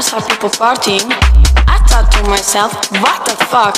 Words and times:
partying, 0.00 1.04
I 1.68 1.76
thought 1.84 2.08
to 2.16 2.24
myself, 2.24 2.72
what 3.04 3.20
the 3.28 3.36
fuck? 3.52 3.76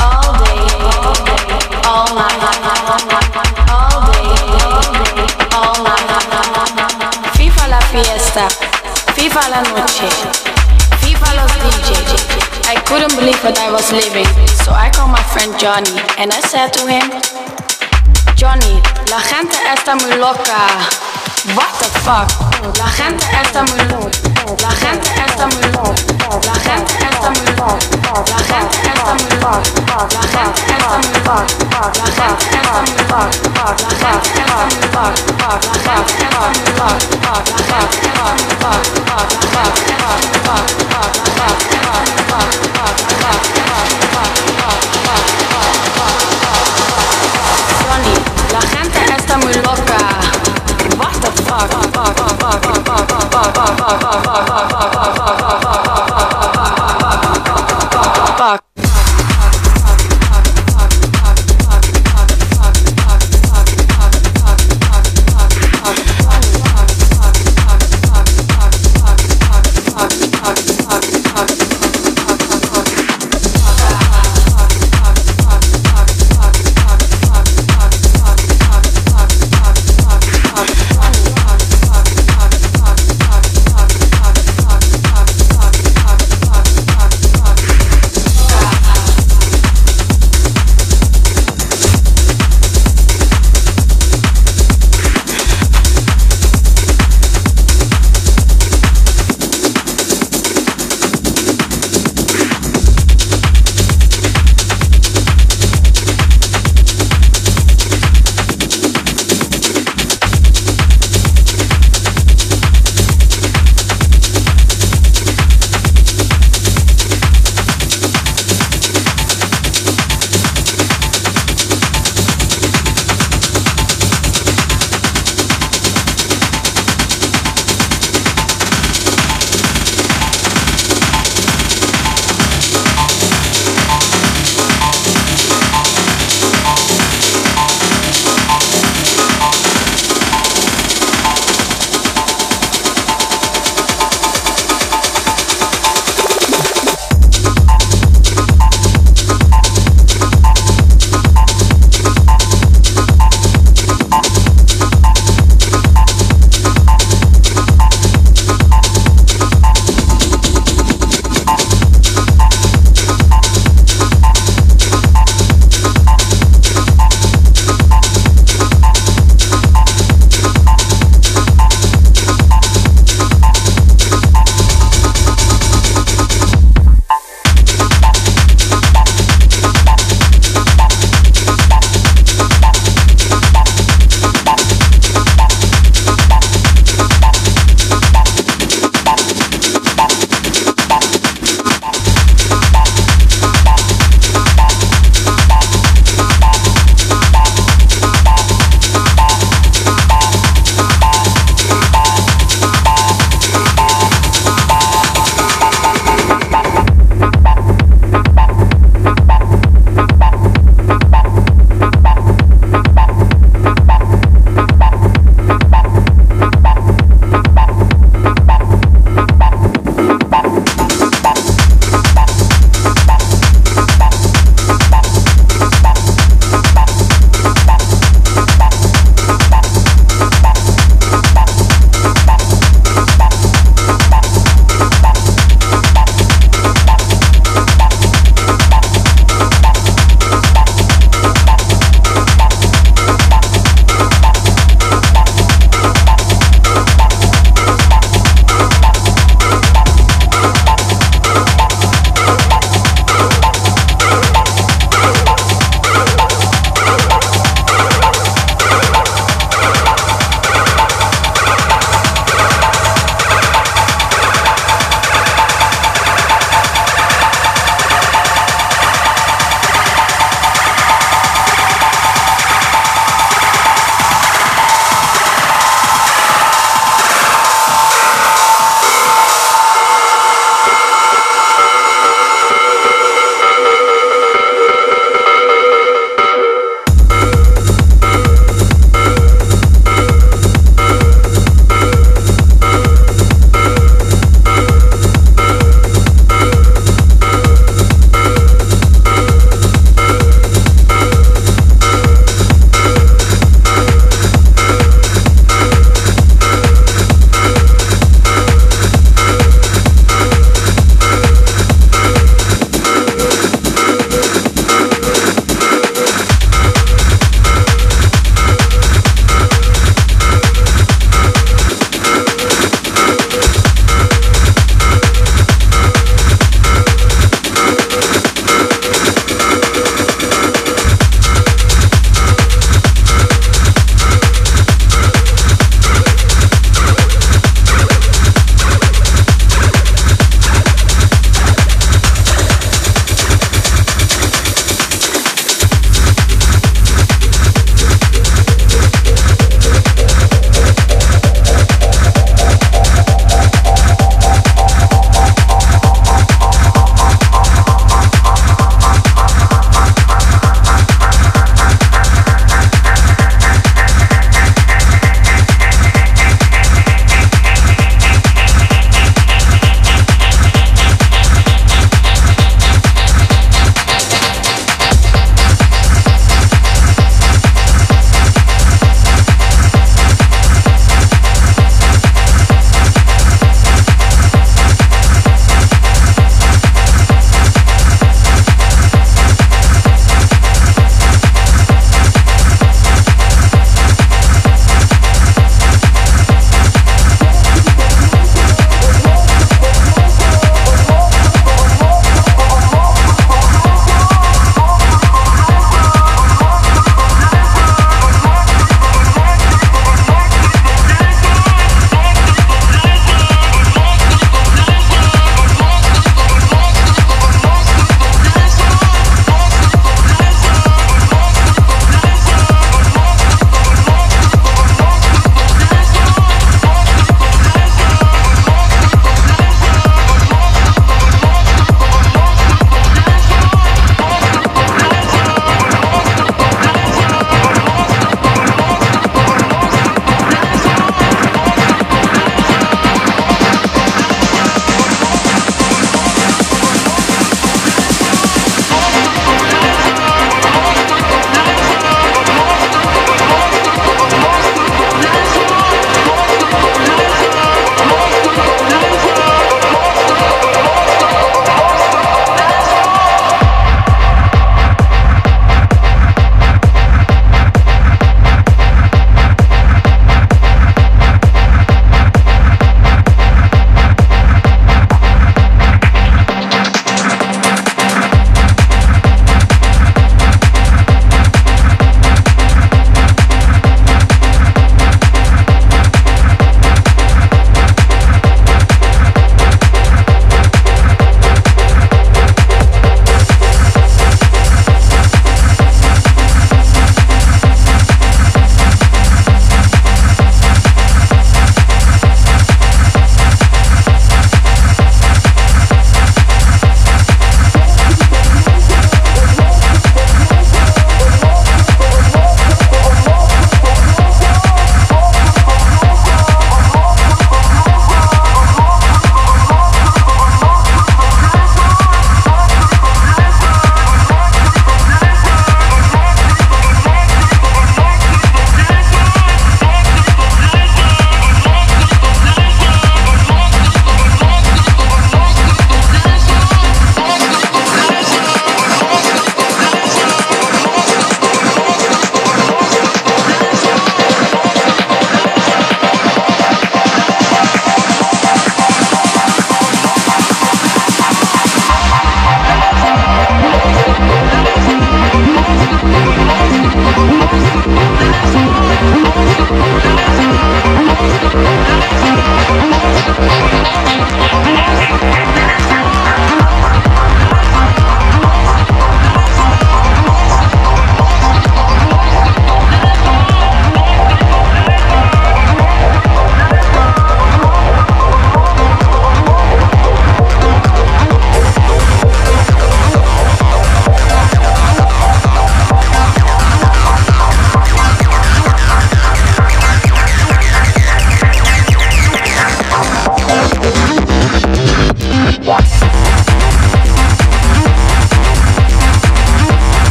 All 0.00 0.32
day, 0.40 0.56
all 1.04 1.12
day, 1.20 1.44
all 1.84 2.08
night, 2.16 2.40
all 3.68 4.08
day, 4.08 4.32
all 5.52 5.84
night. 5.84 6.04
viva 7.36 7.66
la 7.68 7.80
fiesta, 7.92 8.48
viva 9.14 9.48
la 9.48 9.60
noche, 9.76 10.08
viva 11.02 11.28
los 11.34 11.52
DJs. 11.60 12.24
I 12.66 12.76
couldn't 12.88 13.14
believe 13.16 13.36
what 13.44 13.58
I 13.58 13.70
was 13.70 13.92
living, 13.92 14.26
so 14.64 14.72
I 14.72 14.88
called 14.88 15.12
my 15.12 15.22
friend 15.34 15.52
Johnny 15.60 16.00
and 16.16 16.32
I 16.32 16.40
said 16.40 16.72
to 16.72 16.86
him, 16.88 17.12
Johnny, 18.34 18.80
la 19.10 19.20
gente 19.20 19.56
está 19.74 19.94
muy 19.96 20.16
loca. 20.16 20.88
What 21.54 21.68
the 21.80 21.90
fuck? 22.00 22.32
La 22.78 22.88
gente 22.88 23.26
está 23.42 23.62
muy 23.62 23.84
loca. 23.92 24.23
La 24.44 24.70
gente 24.76 25.08
está 25.26 25.46
muy 25.46 25.62
loca. 25.72 25.94
La 26.44 26.52
gente 26.60 26.92
está 27.00 27.30
muy 27.30 27.48
loca. 27.56 27.80
La 28.28 28.38
gente 28.44 28.76
está 28.84 29.14
muy 29.14 29.32
loca. 29.40 29.72
La 30.12 30.22
gente 30.28 30.68
está 30.68 30.90
muy 30.94 31.16
loca. 31.24 31.46
La 31.54 32.12
gente 32.12 32.52
está 32.54 32.84
muy 32.84 32.92
loca. 32.94 33.24
La 33.24 33.88
gente 33.94 34.28
está 34.28 34.52
muy 34.52 34.84
loca. 34.84 35.04
La 35.04 35.80
gente 35.84 36.20
está 36.24 36.42
muy 36.44 36.68
loca. 36.76 37.00
La 37.04 37.62
gente 37.64 37.96
está 37.96 38.28
muy 38.34 38.44
loca. 38.44 38.74
La 38.74 38.82
gente 38.84 38.90
está 38.94 39.00
muy 39.14 39.32
loca. 39.34 39.34
La 39.34 39.44
gente 39.44 39.72
está 40.34 40.52
muy 40.52 40.64
loca. 40.64 40.72
Johnny, 47.80 48.16
la 48.52 48.60
gente 48.60 49.00
está 49.16 49.34
muy 49.38 49.54
loca. 49.54 50.23
What 50.96 51.12
the 51.20 51.42
fuck? 51.42 51.74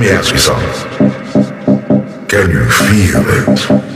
Let 0.00 0.08
me 0.08 0.16
ask 0.16 0.32
you 0.32 0.38
something. 0.38 2.26
Can 2.26 2.50
you 2.50 2.64
feel 2.70 3.22
it? 3.28 3.89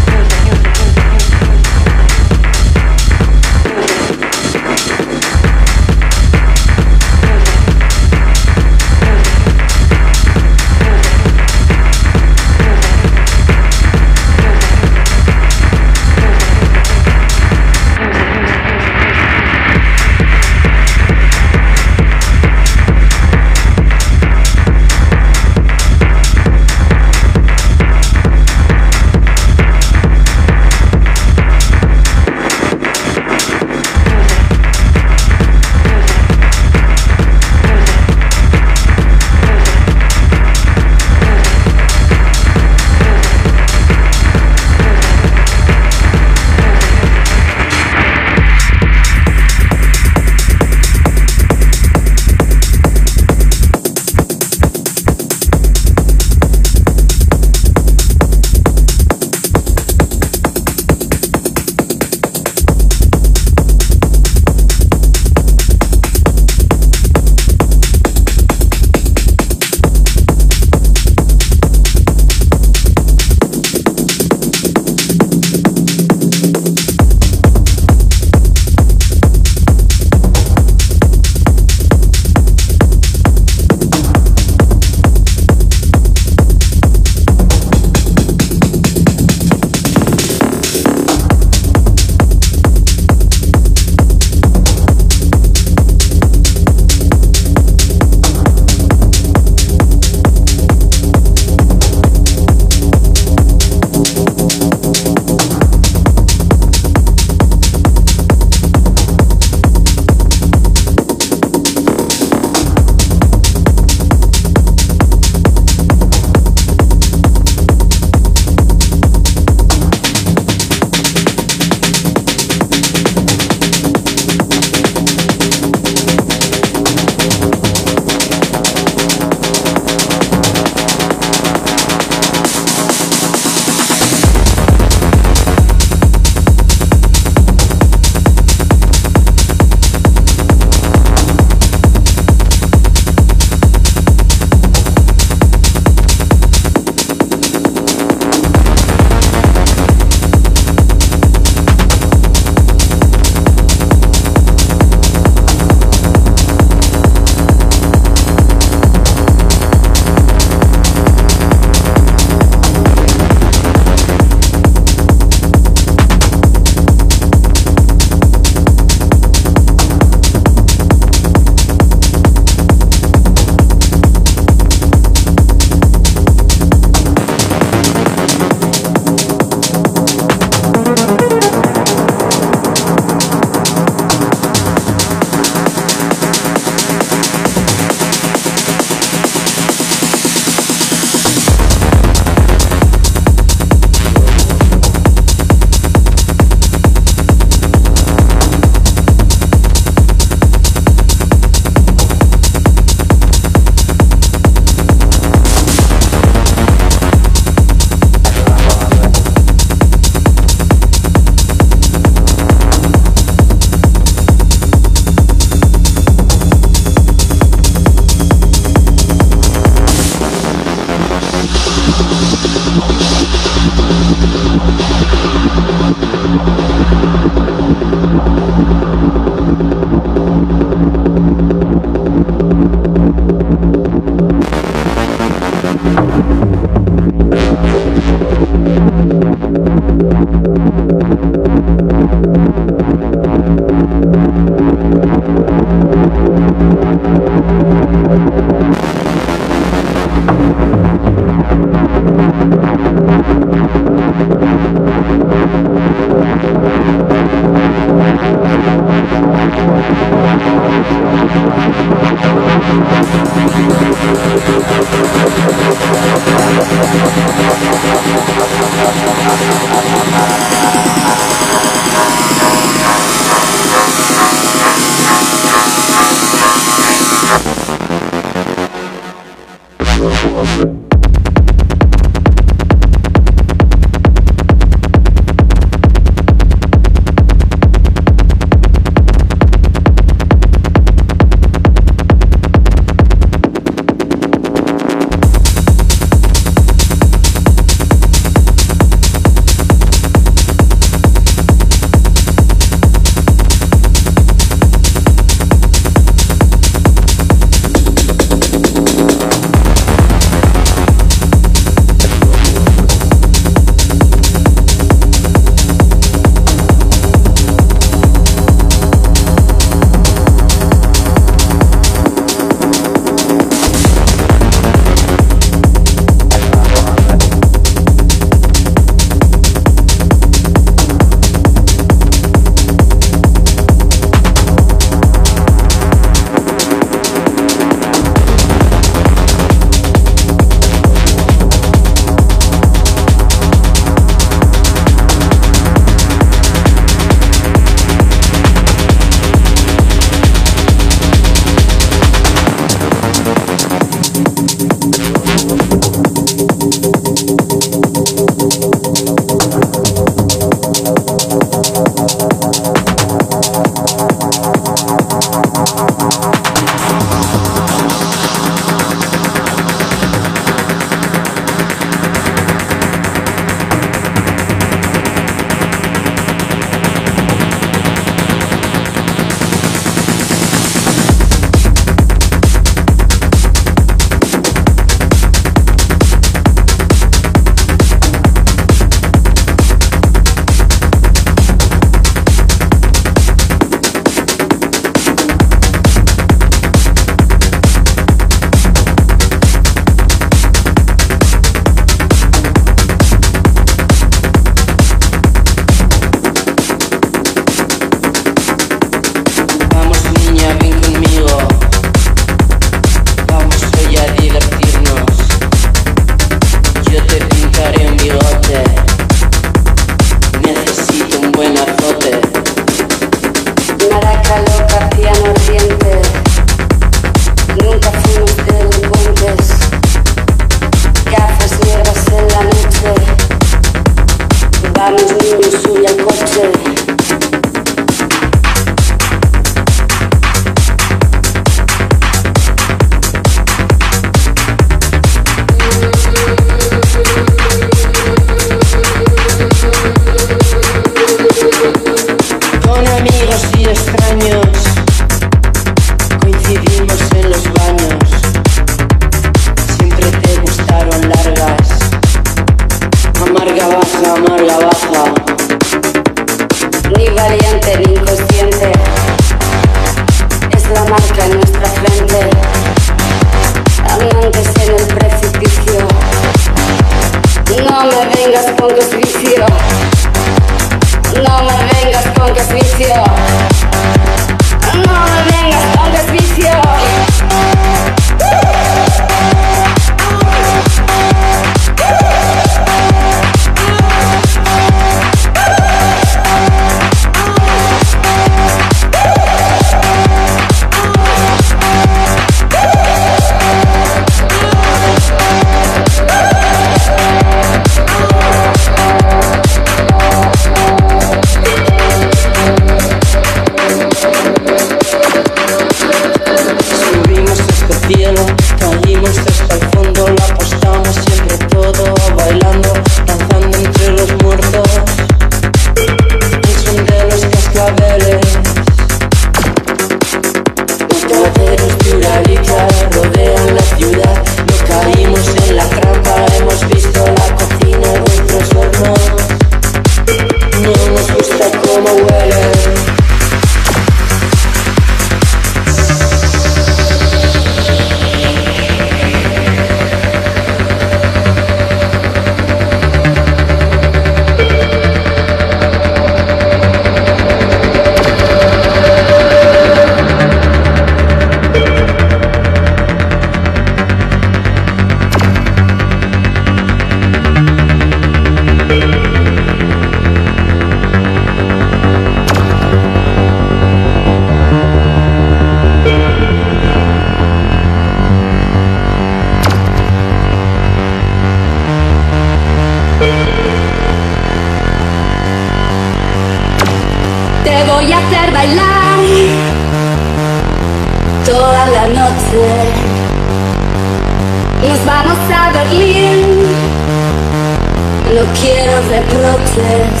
Quiero 598.40 598.74
reproches, 598.88 600.00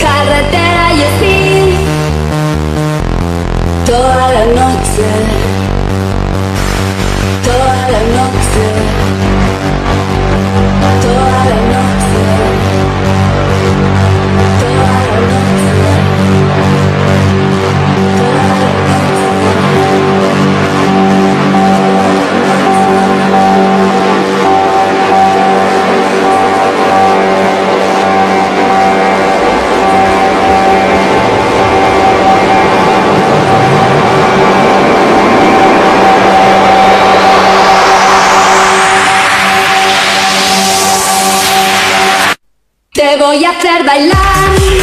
carretera 0.00 0.92
y 0.92 1.02
así 1.02 1.42
toda 3.86 4.32
la 4.32 4.44
noche, 4.46 5.08
toda 7.44 7.76
la 7.90 8.00
noche, 8.18 8.64
toda 11.02 11.36
la 11.44 11.56
noche, 11.56 11.71
Amsterdam. 43.64 44.81